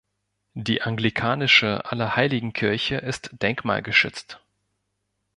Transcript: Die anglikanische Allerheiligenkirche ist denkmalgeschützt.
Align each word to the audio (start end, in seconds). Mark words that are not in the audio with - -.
Die 0.55 0.81
anglikanische 0.81 1.85
Allerheiligenkirche 1.91 2.95
ist 2.95 3.29
denkmalgeschützt. 3.39 4.41